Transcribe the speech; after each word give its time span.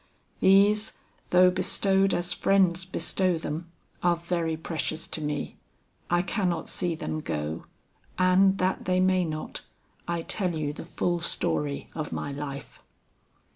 These, 0.39 0.93
though 1.29 1.51
bestowed 1.51 2.11
as 2.15 2.33
friends 2.33 2.85
bestow 2.85 3.37
them, 3.37 3.71
are 4.01 4.15
very 4.15 4.57
precious 4.57 5.05
to 5.09 5.21
me; 5.21 5.57
I 6.09 6.23
cannot 6.23 6.69
see 6.69 6.95
them 6.95 7.19
go, 7.19 7.65
and 8.17 8.57
that 8.57 8.85
they 8.85 8.99
may 8.99 9.23
not, 9.23 9.61
I 10.07 10.23
tell 10.23 10.55
you 10.55 10.73
the 10.73 10.85
full 10.85 11.19
story 11.19 11.91
of 11.93 12.11
my 12.11 12.31
life. 12.31 12.81